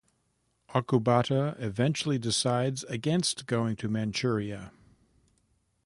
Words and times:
Okubata 0.69 1.55
eventually 1.61 2.17
decides 2.17 2.83
against 2.85 3.45
going 3.45 3.75
to 3.75 3.87
Manchuria. 3.87 4.71